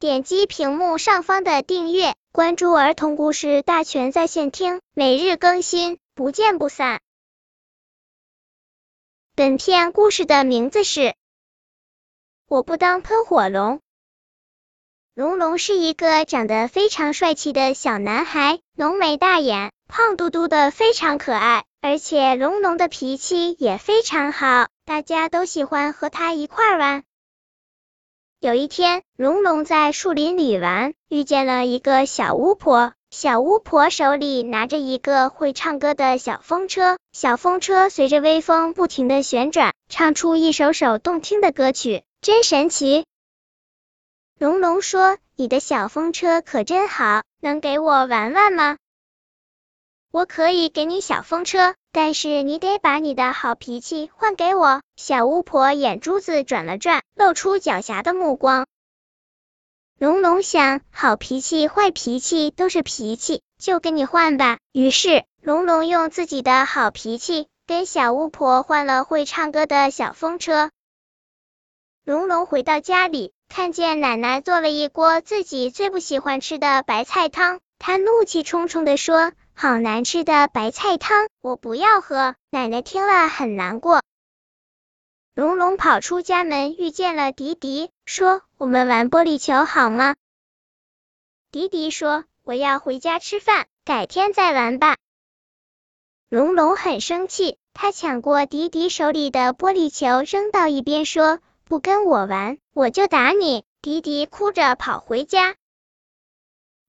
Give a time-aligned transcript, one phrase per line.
[0.00, 7.00] 点击屏幕上方的订阅，关注儿童故事大全在线听，每日更新，不见不散。
[9.34, 11.00] 本片故事的名字是
[12.46, 13.78] 《我不当喷火龙》。
[15.14, 21.64] 龙龙是一个长得非常帅气的小男孩，浓眉大眼，胖嘟嘟的，非常可爱。
[21.80, 27.02] 而且龙龙的脾气也非常好，大家都喜欢和他一块玩。
[28.40, 32.92] 有一天，龙龙在树林里玩，遇见了一个小巫婆。
[33.10, 43.06] 小巫婆手里拿着一个会唱歌的小风车，小风车随着微风不停的旋转，唱出一首首动听的歌曲，真神奇。
[44.38, 48.76] 龙龙说：“你的小风车可真好，能给我玩玩吗？”
[50.10, 54.80] 我可以给你小风车，但是你得把你的好脾气换给我。
[54.96, 58.66] 小巫婆眼珠子转了转，露出狡黠的目光。
[59.98, 64.58] 龙龙想，好脾气、坏脾气都是脾气，就跟你换吧。
[64.72, 70.70] 于是，龙龙用自己的好脾气跟小巫婆换了会唱歌的小风车。
[72.02, 79.32] 龙龙回到家里，看见奶奶做了一锅自己最不喜欢吃的白菜汤，他怒气冲冲的说。
[79.60, 82.36] 好难吃的白菜汤，我不要喝。
[82.48, 84.04] 奶奶听了很难过。
[85.34, 90.14] 龙龙跑出家门，遇见了迪迪，说：“我们玩玻璃球好吗？”
[91.50, 94.96] 迪迪说：“我要回家吃饭，改天再玩吧。”
[96.30, 105.56] 龙龙很生气，他抢过迪迪手里的玻璃球，扔到一边，说：“不跟我玩，我就打你。”迪迪哭着跑回家。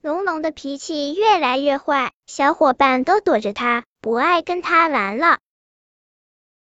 [0.02, 5.40] 龙龙的脾气越来越坏，小伙伴都躲着他，不爱跟他玩了。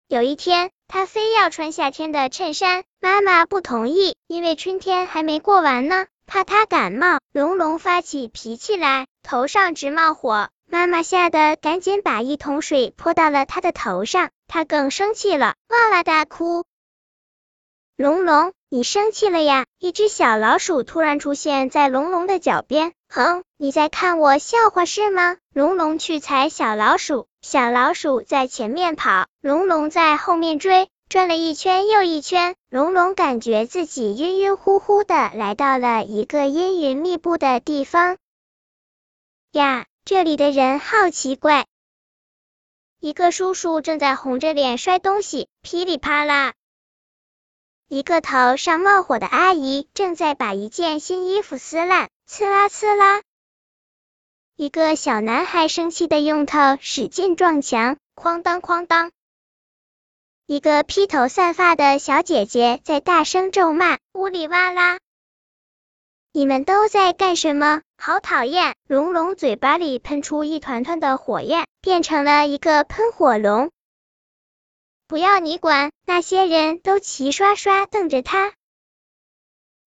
[0.07, 7.17] 有一天，他非要穿夏天的衬衫，妈妈不同意，因为春天还没过完呢，怕他感冒。
[7.31, 16.65] 龙龙发起脾气来，头上直冒火，妈妈吓得赶紧把一桶水泼到了他的头上，他更生气了，哇哇大哭。
[18.03, 19.65] 龙龙，你生气了呀？
[19.79, 22.91] 一只小老鼠突然出现在龙龙的脚边。
[23.07, 25.37] 哼，你在看我笑话是吗？
[25.53, 38.17] 龙龙去踩小老鼠，小老鼠在前面跑，龙龙在后面追，转了一圈又一圈，龙龙感觉自己晕晕乎乎的，来到了一个阴云密布的地方。
[39.53, 41.67] 呀，这里的人好奇怪。
[42.99, 46.51] 一个叔叔正在红着脸摔东西，噼里啪啦。
[47.87, 52.09] 一个头上冒火的阿姨正在把一件新衣服撕烂。
[52.27, 53.21] 呲啦呲啦，
[54.55, 59.11] 一个小男孩生气的用头使劲撞墙，哐当哐当。
[60.47, 64.99] 一个披头散发的小姐姐在大声咒骂，呜里哇啦。
[66.31, 67.81] 你们都在干什么？
[67.97, 68.75] 好讨厌！
[68.87, 73.69] 龙龙嘴巴里喷出一团团的火焰，变成了一个喷火龙。
[75.07, 78.53] 不要你管，那些人都齐刷刷瞪着他。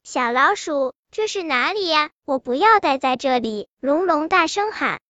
[0.02, 0.94] 小老鼠。
[1.12, 2.10] 这是哪里呀？
[2.26, 3.68] 我不要待在这里！
[3.80, 5.00] 龙龙大声喊。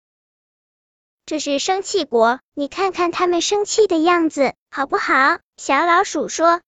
[1.25, 5.39] 这是生气国，你看看他们生气的样子，好不好？
[5.57, 6.61] 小老鼠说。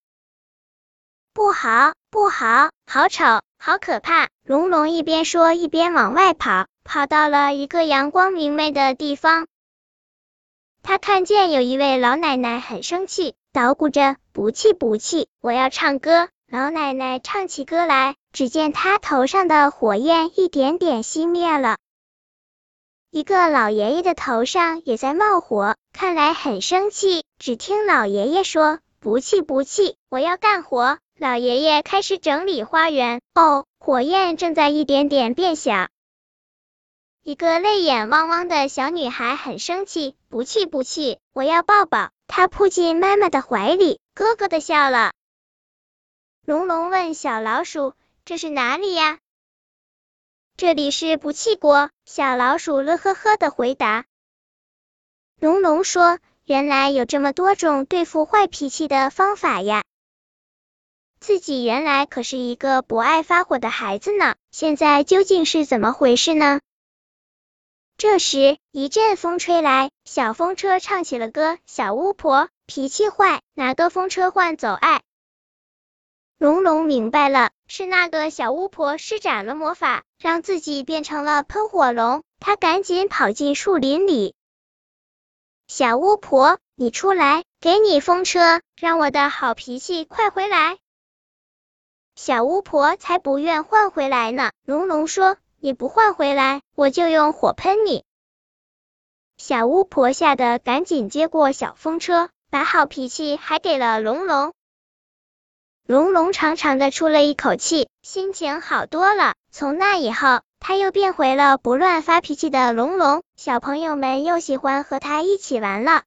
[1.33, 4.29] 不好，不好，好丑，好可怕！
[4.43, 9.47] 龙龙一边说一边往外跑，跑到了一个阳光明媚的地方。
[10.89, 16.31] 他看见有一位老奶奶很生气，捣鼓着，不气不气，我要唱歌。
[16.51, 21.77] 老奶奶唱起歌来，只见她头上的火焰一点点熄灭了。
[23.11, 27.23] 一个老爷爷的头上也在冒火，看来很生气。
[27.39, 33.21] 只听老爷爷说：“不气不气，我要干活。”老爷爷开始整理花园。
[33.35, 35.89] 哦，火焰正在一点点变小。
[37.23, 45.13] 一个泪眼汪汪的小女孩很生气：“不气不气，我要抱抱。”他扑进妈妈的怀里，咯咯的笑了。
[46.45, 47.95] 龙龙问小老鼠
[48.27, 49.19] ：“这是哪里呀
[50.57, 54.05] ？”“这里是不气国。”小老鼠乐呵呵的回答。
[55.41, 59.83] 龙龙说：“原来有这么多种对付坏脾气的方法呀！
[61.21, 66.61] 自己原来可是一个不爱发火的孩子呢，现在究竟是怎么回事呢？”
[67.99, 75.03] 这时，一阵风吹来，小风车唱起了歌：“小巫婆脾气坏，拿个风车换走爱。”
[76.39, 82.23] 龙龙明白了，是那个小巫婆施展了魔法，让自己变成了喷火龙。
[82.39, 84.37] 他赶紧跑进树林里。
[85.67, 90.79] 小巫婆，你出来，给你风车，让我的好脾气快回来。
[92.15, 94.53] 小巫婆才不愿换回来呢。
[94.65, 98.05] 龙龙说：“你不换回来，我就用火喷你。”
[99.39, 104.53] 小巫婆吓得赶紧接过小风车，把好脾气还给了龙龙。
[105.87, 109.35] 龙龙长长的出了一口气，心情好多了。
[109.51, 116.03] 从那以后，他又变回了不乱发脾气的龙龙，小朋友们又喜欢和他一起玩了。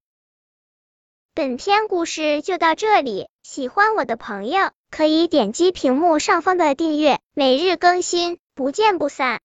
[1.33, 9.39] 本篇故事就到这里，喜欢我的朋友可以点击屏幕上方的订阅，每日更新，不见不散。